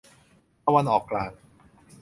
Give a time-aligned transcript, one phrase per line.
[0.65, 1.31] ตะวันออกกลาง